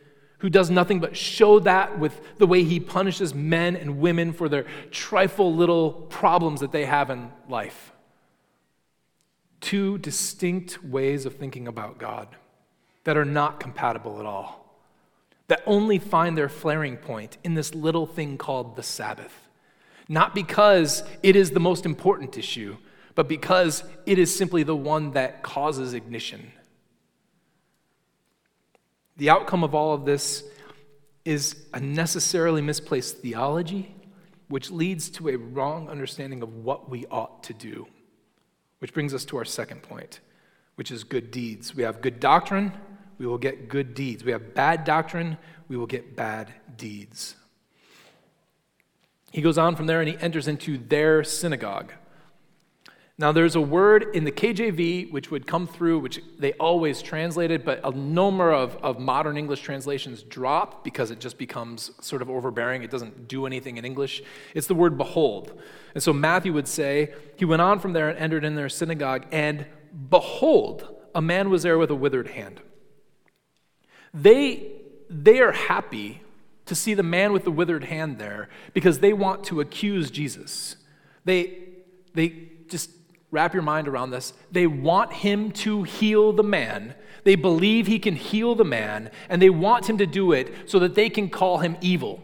[0.41, 4.49] who does nothing but show that with the way he punishes men and women for
[4.49, 7.93] their trifle little problems that they have in life.
[9.61, 12.29] Two distinct ways of thinking about God
[13.05, 14.81] that are not compatible at all,
[15.49, 19.50] that only find their flaring point in this little thing called the Sabbath.
[20.11, 22.77] Not because it is the most important issue,
[23.15, 26.53] but because it is simply the one that causes ignition
[29.21, 30.45] the outcome of all of this
[31.27, 33.95] is a necessarily misplaced theology,
[34.49, 37.87] which leads to a wrong understanding of what we ought to do.
[38.79, 40.21] Which brings us to our second point,
[40.77, 41.75] which is good deeds.
[41.75, 42.73] We have good doctrine,
[43.19, 44.25] we will get good deeds.
[44.25, 45.37] We have bad doctrine,
[45.69, 47.35] we will get bad deeds.
[49.31, 51.93] He goes on from there and he enters into their synagogue.
[53.21, 57.67] Now, there's a word in the KJV which would come through, which they always translated,
[57.67, 62.31] but a number of, of modern English translations drop because it just becomes sort of
[62.31, 62.83] overbearing.
[62.83, 64.23] It doesn't do anything in English.
[64.55, 65.61] It's the word behold.
[65.95, 69.27] And so Matthew would say, He went on from there and entered in their synagogue,
[69.31, 69.67] and
[70.09, 72.63] behold, a man was there with a withered hand.
[74.15, 74.73] They,
[75.11, 76.23] they are happy
[76.71, 80.77] to see the man with the withered hand there because they want to accuse Jesus.
[81.25, 81.59] They,
[82.15, 82.93] they just
[83.33, 84.35] wrap your mind around this.
[84.53, 86.95] They want him to heal the man.
[87.25, 90.79] They believe he can heal the man, and they want him to do it so
[90.79, 92.23] that they can call him evil,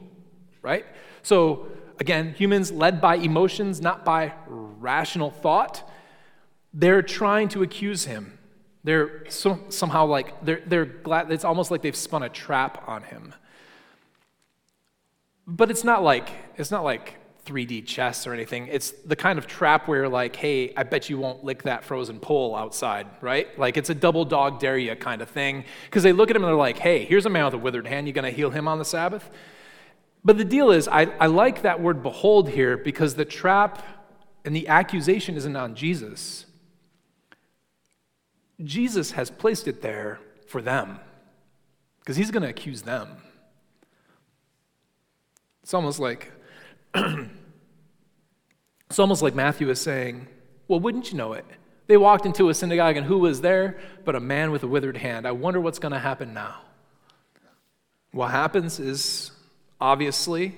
[0.63, 0.87] right?
[1.25, 1.67] So,
[1.99, 5.91] again, humans led by emotions, not by rational thought,
[6.73, 8.39] they're trying to accuse him.
[8.85, 13.03] They're so, somehow like, they're, they're glad, it's almost like they've spun a trap on
[13.03, 13.35] him.
[15.47, 17.15] But it's not like, it's not like
[17.47, 18.69] 3D chess or anything.
[18.71, 21.85] It's the kind of trap where, you're like, hey, I bet you won't lick that
[21.85, 23.57] frozen pole outside, right?
[23.59, 25.65] Like, it's a double dog dare you kind of thing.
[25.85, 27.87] Because they look at him and they're like, hey, here's a man with a withered
[27.87, 28.07] hand.
[28.07, 29.31] You're going to heal him on the Sabbath?
[30.25, 33.85] But the deal is, I, I like that word behold here because the trap
[34.45, 36.47] and the accusation isn't on Jesus.
[38.65, 40.99] Jesus has placed it there for them
[42.01, 43.09] because he's going to accuse them.
[45.67, 46.31] It's almost like
[46.95, 47.29] it's
[49.01, 50.29] almost like Matthew is saying,
[50.69, 51.45] Well, wouldn't you know it?
[51.89, 54.97] They walked into a synagogue, and who was there but a man with a withered
[54.97, 55.27] hand?
[55.27, 56.61] I wonder what's going to happen now.
[58.13, 59.33] What happens is
[59.81, 60.57] obviously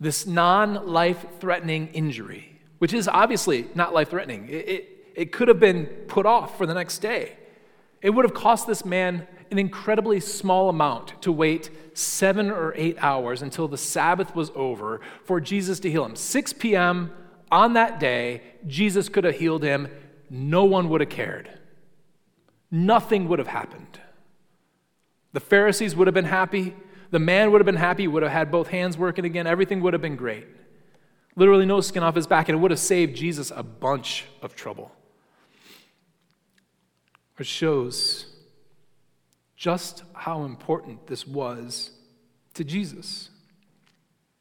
[0.00, 4.48] this non life threatening injury, which is obviously not life threatening.
[4.48, 7.36] It, it, it could have been put off for the next day.
[8.00, 12.96] It would have cost this man an incredibly small amount to wait seven or eight
[13.00, 16.16] hours until the Sabbath was over for Jesus to heal him.
[16.16, 17.12] 6 p.m.
[17.50, 19.88] on that day, Jesus could have healed him.
[20.30, 21.50] No one would have cared.
[22.70, 24.00] Nothing would have happened.
[25.32, 26.74] The Pharisees would have been happy.
[27.10, 29.46] The man would have been happy, would have had both hands working again.
[29.46, 30.46] Everything would have been great.
[31.36, 34.54] Literally, no skin off his back, and it would have saved Jesus a bunch of
[34.54, 34.90] trouble.
[37.36, 38.31] Which shows
[39.62, 41.92] just how important this was
[42.52, 43.30] to Jesus.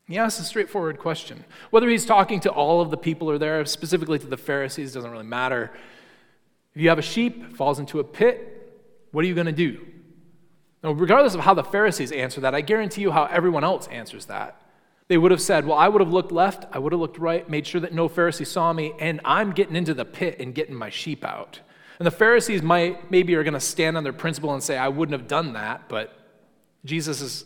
[0.07, 1.45] He asks a straightforward question.
[1.69, 5.11] Whether he's talking to all of the people or there, specifically to the Pharisees, doesn't
[5.11, 5.69] really matter.
[6.73, 8.81] If you have a sheep, falls into a pit,
[9.11, 9.85] what are you going to do?
[10.83, 14.25] Now, regardless of how the Pharisees answer that, I guarantee you how everyone else answers
[14.25, 14.59] that.
[15.07, 17.47] They would have said, Well, I would have looked left, I would have looked right,
[17.47, 20.73] made sure that no Pharisee saw me, and I'm getting into the pit and getting
[20.73, 21.59] my sheep out.
[22.01, 24.87] And the Pharisees might maybe are going to stand on their principle and say, I
[24.87, 26.11] wouldn't have done that, but
[26.83, 27.45] Jesus is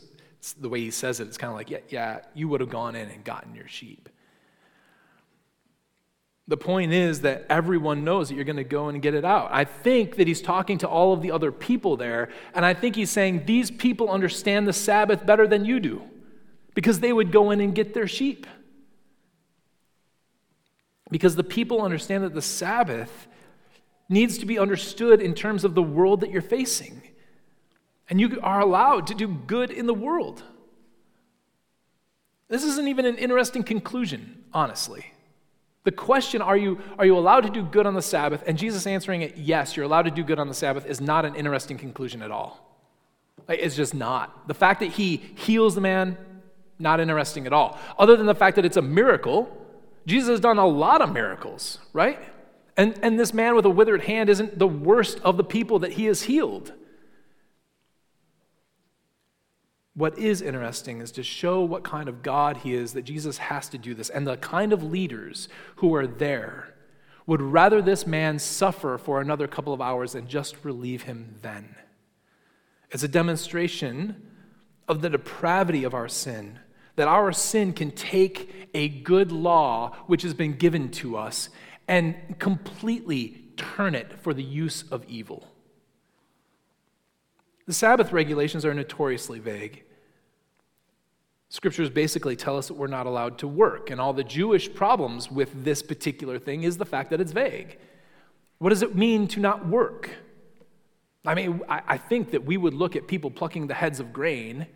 [0.62, 2.96] the way he says it, it's kind of like, yeah, yeah, you would have gone
[2.96, 4.08] in and gotten your sheep.
[6.48, 9.50] The point is that everyone knows that you're going to go and get it out.
[9.52, 12.96] I think that he's talking to all of the other people there, and I think
[12.96, 16.02] he's saying these people understand the Sabbath better than you do
[16.76, 18.48] because they would go in and get their sheep.
[21.12, 23.28] Because the people understand that the Sabbath
[24.08, 27.02] needs to be understood in terms of the world that you're facing.
[28.10, 30.44] And you are allowed to do good in the world.
[32.48, 35.12] This isn't even an interesting conclusion, honestly.
[35.84, 38.44] The question, are you, are you allowed to do good on the Sabbath?
[38.46, 41.26] And Jesus answering it, yes, you're allowed to do good on the Sabbath, is not
[41.26, 42.60] an interesting conclusion at all.
[43.48, 44.48] It's just not.
[44.48, 46.18] The fact that he heals the man,
[46.80, 47.80] not interesting at all.
[47.98, 49.56] Other than the fact that it's a miracle,
[50.06, 52.20] Jesus has done a lot of miracles, right?
[52.78, 55.94] And, and this man with a withered hand isn't the worst of the people that
[55.94, 56.74] he has healed.
[59.94, 63.70] What is interesting is to show what kind of God he is that Jesus has
[63.70, 66.74] to do this, and the kind of leaders who are there
[67.26, 71.76] would rather this man suffer for another couple of hours than just relieve him then.
[72.92, 74.32] It's a demonstration
[74.88, 76.60] of the depravity of our sin,
[76.98, 81.50] that our sin can take a good law which has been given to us
[81.88, 85.48] and completely turn it for the use of evil.
[87.68, 89.84] The Sabbath regulations are notoriously vague.
[91.50, 95.32] Scriptures basically tell us that we're not allowed to work, and all the Jewish problems
[95.32, 97.78] with this particular thing is the fact that it's vague.
[98.58, 100.10] What does it mean to not work?
[101.26, 104.68] I mean, I think that we would look at people plucking the heads of grain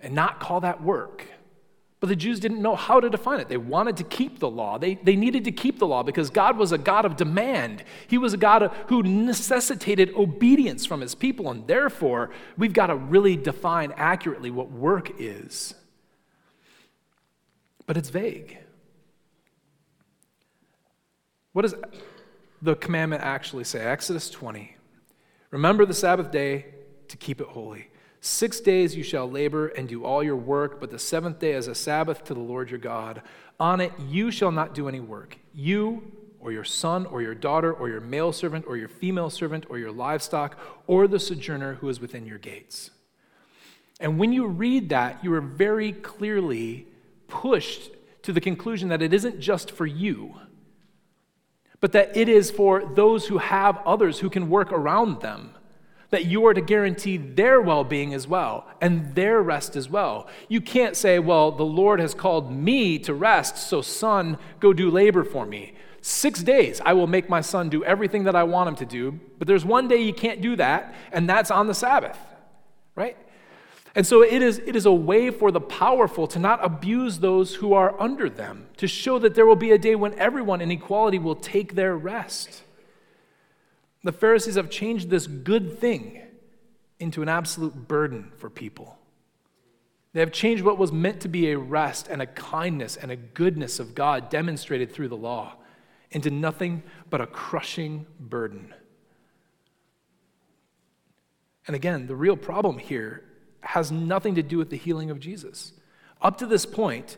[0.00, 1.24] and not call that work.
[2.06, 3.48] But the Jews didn't know how to define it.
[3.48, 4.78] They wanted to keep the law.
[4.78, 7.82] They, they needed to keep the law because God was a God of demand.
[8.06, 11.50] He was a God who necessitated obedience from his people.
[11.50, 15.74] And therefore, we've got to really define accurately what work is
[17.86, 18.58] but it's vague.
[21.52, 21.74] What does
[22.60, 23.80] the commandment actually say?
[23.80, 24.76] Exodus 20.
[25.50, 26.66] Remember the Sabbath day
[27.08, 27.88] to keep it holy.
[28.26, 31.68] Six days you shall labor and do all your work, but the seventh day is
[31.68, 33.22] a Sabbath to the Lord your God.
[33.60, 35.38] On it you shall not do any work.
[35.54, 36.10] You,
[36.40, 39.78] or your son, or your daughter, or your male servant, or your female servant, or
[39.78, 40.58] your livestock,
[40.88, 42.90] or the sojourner who is within your gates.
[44.00, 46.88] And when you read that, you are very clearly
[47.28, 50.34] pushed to the conclusion that it isn't just for you,
[51.78, 55.55] but that it is for those who have others who can work around them.
[56.10, 60.28] That you are to guarantee their well being as well and their rest as well.
[60.48, 64.90] You can't say, Well, the Lord has called me to rest, so son, go do
[64.90, 65.74] labor for me.
[66.00, 69.18] Six days, I will make my son do everything that I want him to do,
[69.38, 72.16] but there's one day you can't do that, and that's on the Sabbath,
[72.94, 73.16] right?
[73.96, 77.56] And so it is, it is a way for the powerful to not abuse those
[77.56, 80.70] who are under them, to show that there will be a day when everyone in
[80.70, 82.62] equality will take their rest.
[84.06, 86.22] The Pharisees have changed this good thing
[87.00, 88.96] into an absolute burden for people.
[90.12, 93.16] They have changed what was meant to be a rest and a kindness and a
[93.16, 95.56] goodness of God demonstrated through the law
[96.12, 98.72] into nothing but a crushing burden.
[101.66, 103.24] And again, the real problem here
[103.62, 105.72] has nothing to do with the healing of Jesus.
[106.22, 107.16] Up to this point,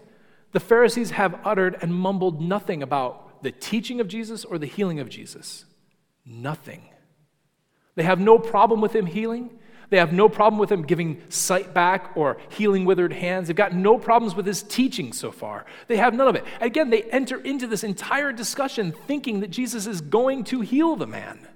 [0.53, 5.01] the Pharisees have uttered and mumbled nothing about the teaching of Jesus or the healing
[5.01, 5.67] of Jesus.
[6.29, 6.83] Nothing.
[7.95, 9.51] They have no problem with him healing.
[9.91, 13.49] They have no problem with him giving sight back or healing withered hands.
[13.49, 15.65] They've got no problems with his teaching so far.
[15.87, 16.45] They have none of it.
[16.61, 21.07] Again, they enter into this entire discussion thinking that Jesus is going to heal the
[21.07, 21.49] man.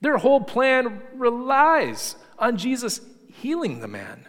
[0.00, 4.26] Their whole plan relies on Jesus healing the man.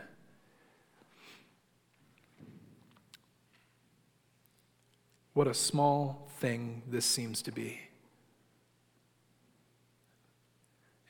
[5.34, 7.87] What a small thing this seems to be.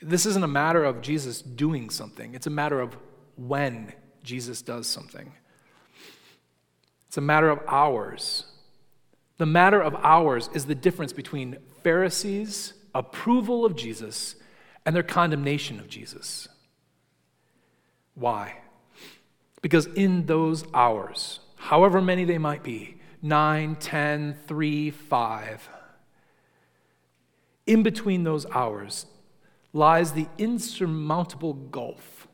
[0.02, 2.98] This isn't a matter of Jesus doing something, it's a matter of
[3.36, 3.94] when
[4.24, 5.32] Jesus does something.
[7.08, 8.46] It's a matter of hours.
[9.38, 14.36] The matter of hours is the difference between Pharisees' approval of Jesus
[14.86, 16.48] and their condemnation of Jesus.
[18.16, 18.58] Why?
[19.62, 25.70] Because in those hours, however many they might be 9, 10, 3, 5
[27.68, 29.06] in between those hours
[29.78, 32.28] lies the insurmountable gulf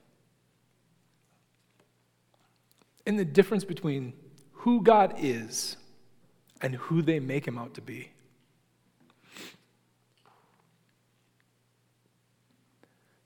[3.06, 4.14] in the difference between
[4.52, 5.78] who God is
[6.62, 8.12] and who they make him out to be.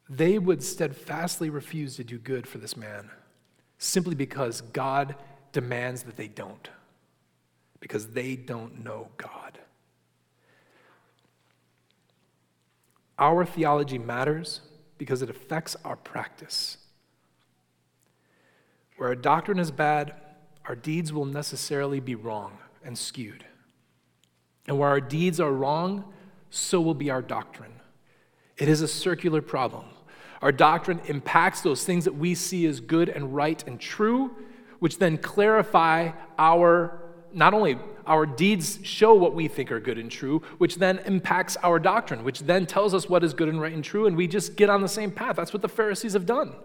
[0.10, 3.12] They would steadfastly refuse to do good for this man
[3.78, 5.16] simply because God
[5.52, 6.70] demands that they don't,
[7.80, 9.47] because they don't know God.
[13.20, 14.62] Our theology matters
[14.98, 16.78] because it affects our practice.
[18.98, 20.14] Where our doctrine is bad,
[20.66, 23.46] our deeds will necessarily be wrong and skewed.
[24.68, 26.14] And where our deeds are wrong,
[26.50, 27.74] so will be our doctrine.
[28.58, 29.86] It is a circular problem.
[30.42, 34.36] Our doctrine impacts those things that we see as good and right and true,
[34.80, 37.00] which then clarify our,
[37.34, 37.78] not only
[38.08, 42.24] our deeds show what we think are good and true, which then impacts our doctrine,
[42.24, 44.70] which then tells us what is good and right and true, and we just get
[44.70, 45.36] on the same path.
[45.36, 46.56] That's what the Pharisees have done.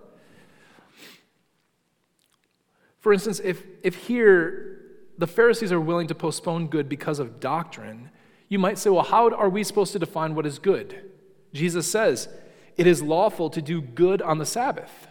[3.00, 4.80] For instance, if, if here
[5.18, 8.10] the Pharisees are willing to postpone good because of doctrine,
[8.48, 11.10] you might say, well, how are we supposed to define what is good?
[11.52, 12.28] Jesus says,
[12.76, 15.08] it is lawful to do good on the Sabbath.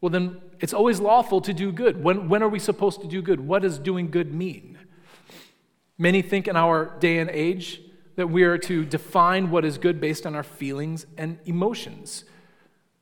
[0.00, 2.02] Well, then it's always lawful to do good.
[2.02, 3.40] When, when are we supposed to do good?
[3.40, 4.78] What does doing good mean?
[6.02, 7.80] Many think in our day and age
[8.16, 12.24] that we are to define what is good based on our feelings and emotions.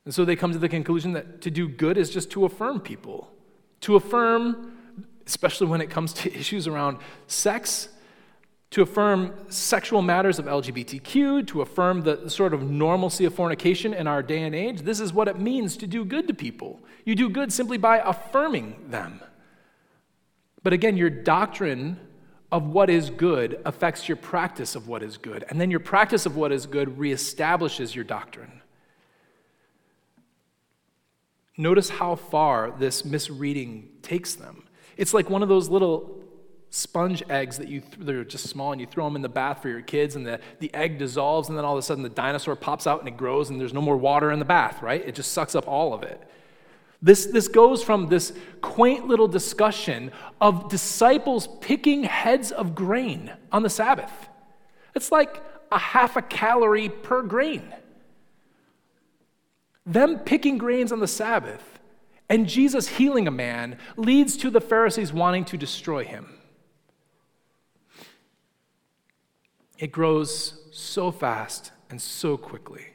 [0.05, 2.79] And so they come to the conclusion that to do good is just to affirm
[2.79, 3.33] people.
[3.81, 4.77] To affirm,
[5.27, 7.89] especially when it comes to issues around sex,
[8.69, 14.07] to affirm sexual matters of LGBTQ, to affirm the sort of normalcy of fornication in
[14.09, 14.83] our day and age.
[14.83, 16.81] This is what it means to do good to people.
[17.07, 19.23] You do good simply by affirming them.
[20.63, 21.99] But again, your doctrine
[22.53, 25.45] of what is good affects your practice of what is good.
[25.49, 28.61] And then your practice of what is good reestablishes your doctrine.
[31.57, 34.65] Notice how far this misreading takes them.
[34.97, 36.21] It's like one of those little
[36.71, 39.61] sponge eggs that you th- they're just small and you throw them in the bath
[39.61, 42.09] for your kids and the, the egg dissolves and then all of a sudden the
[42.09, 45.05] dinosaur pops out and it grows and there's no more water in the bath right
[45.05, 46.23] it just sucks up all of it
[47.03, 53.63] this, this goes from this quaint little discussion of disciples picking heads of grain on
[53.63, 54.29] the sabbath.
[54.95, 55.43] It's like
[55.73, 57.75] a half a calorie per grain.
[59.87, 61.81] Them picking grains on the sabbath
[62.29, 66.39] and jesus healing a man leads to the pharisees wanting to destroy him.
[69.79, 72.87] It grows so fast and so quickly.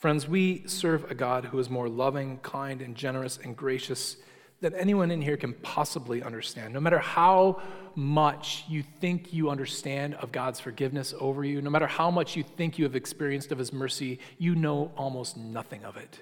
[0.00, 4.16] Friends, we serve a God who is more loving, kind, and generous and gracious
[4.62, 6.72] than anyone in here can possibly understand.
[6.72, 7.60] No matter how
[7.94, 12.42] much you think you understand of God's forgiveness over you, no matter how much you
[12.42, 16.18] think you have experienced of His mercy, you know almost nothing of it.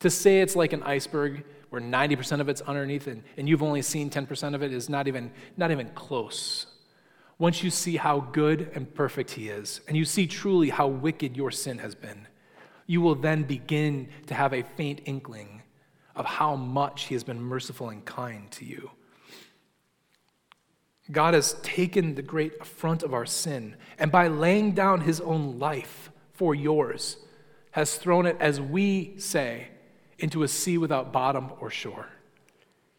[0.00, 3.80] To say it's like an iceberg where 90% of it's underneath and, and you've only
[3.80, 6.66] seen 10% of it is not even, not even close
[7.38, 11.38] once you see how good and perfect He is, and you see truly how wicked
[11.38, 12.26] your sin has been,
[12.90, 15.62] you will then begin to have a faint inkling
[16.16, 18.90] of how much He has been merciful and kind to you.
[21.12, 25.60] God has taken the great affront of our sin, and by laying down His own
[25.60, 27.18] life for yours,
[27.70, 29.68] has thrown it, as we say,
[30.18, 32.08] into a sea without bottom or shore.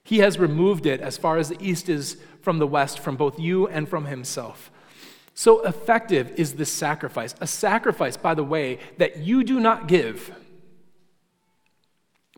[0.06, 3.38] He has removed it as far as the east is from the west, from both
[3.38, 4.72] you and from himself.
[5.34, 7.36] So effective is this sacrifice.
[7.40, 10.32] A sacrifice, by the way, that you do not give,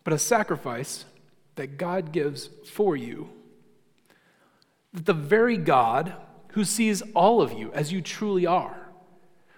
[0.04, 1.06] but a sacrifice
[1.56, 3.30] that God gives for you.
[4.94, 6.14] That the very God
[6.50, 8.78] who sees all of you as you truly are,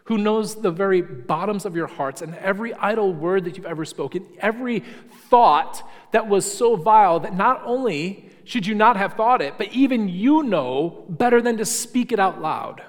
[0.06, 3.86] who knows the very bottoms of your hearts and every idle word that you've ever
[3.86, 4.84] spoken, every
[5.30, 9.74] thought that was so vile that not only should you not have thought it, but
[9.74, 12.84] even you know better than to speak it out loud.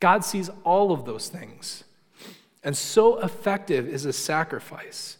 [0.00, 1.84] God sees all of those things.
[2.62, 5.18] And so effective is a sacrifice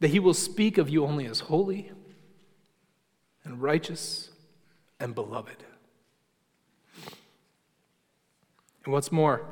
[0.00, 1.90] that he will speak of you only as holy
[3.44, 4.30] and righteous
[5.00, 5.64] and beloved.
[8.84, 9.44] And what's more,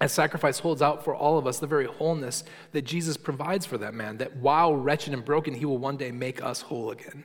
[0.00, 3.78] as sacrifice holds out for all of us the very wholeness that Jesus provides for
[3.78, 7.24] that man, that while wretched and broken, he will one day make us whole again.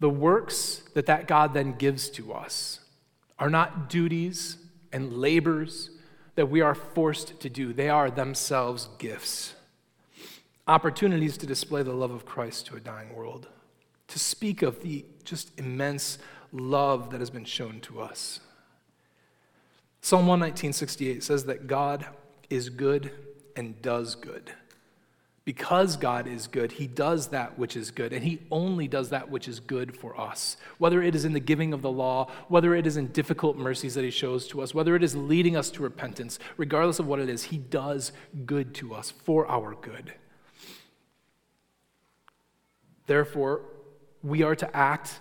[0.00, 2.80] The works that that God then gives to us
[3.38, 4.58] are not duties
[4.92, 5.90] and labors
[6.36, 9.54] that we are forced to do, they are themselves gifts.
[10.68, 13.46] opportunities to display the love of Christ to a dying world,
[14.08, 16.18] to speak of the just immense
[16.52, 18.40] love that has been shown to us.
[20.00, 22.06] Psalm 119:68 says that God
[22.50, 23.12] is good
[23.56, 24.52] and does good.
[25.46, 29.30] Because God is good, He does that which is good, and He only does that
[29.30, 30.56] which is good for us.
[30.78, 33.94] Whether it is in the giving of the law, whether it is in difficult mercies
[33.94, 37.20] that He shows to us, whether it is leading us to repentance, regardless of what
[37.20, 38.10] it is, He does
[38.44, 40.14] good to us for our good.
[43.06, 43.62] Therefore,
[44.24, 45.20] we are to act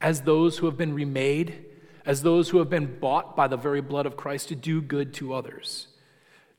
[0.00, 1.66] as those who have been remade,
[2.06, 5.12] as those who have been bought by the very blood of Christ to do good
[5.14, 5.88] to others.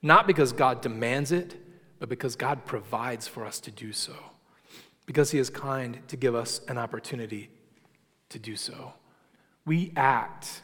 [0.04, 1.58] Not because God demands it,
[2.04, 4.14] but because God provides for us to do so,
[5.06, 7.50] because He is kind to give us an opportunity
[8.28, 8.92] to do so.
[9.66, 10.64] We act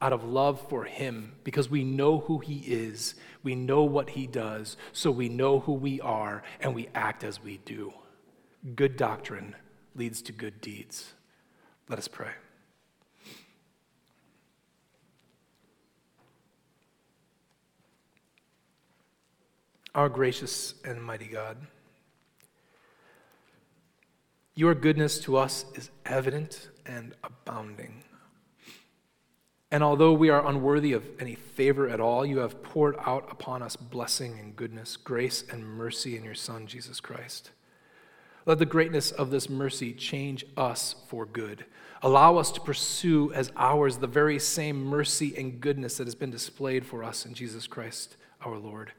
[0.00, 4.26] out of love for Him because we know who He is, we know what He
[4.26, 7.92] does, so we know who we are, and we act as we do.
[8.74, 9.56] Good doctrine
[9.94, 11.12] leads to good deeds.
[11.90, 12.30] Let us pray.
[19.94, 21.56] Our gracious and mighty God,
[24.54, 28.04] your goodness to us is evident and abounding.
[29.70, 33.62] And although we are unworthy of any favor at all, you have poured out upon
[33.62, 37.50] us blessing and goodness, grace and mercy in your Son, Jesus Christ.
[38.46, 41.66] Let the greatness of this mercy change us for good.
[42.02, 46.30] Allow us to pursue as ours the very same mercy and goodness that has been
[46.30, 48.92] displayed for us in Jesus Christ our Lord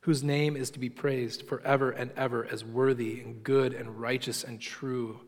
[0.00, 4.44] whose name is to be praised forever and ever as worthy and good and righteous
[4.44, 5.20] and true,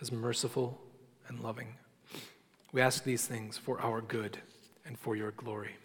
[0.00, 0.80] as merciful
[1.28, 1.74] and loving.
[2.72, 4.38] We ask these things for our good
[4.86, 5.76] and for your glory.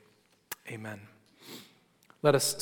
[0.69, 1.01] Amen.
[2.21, 2.57] Let us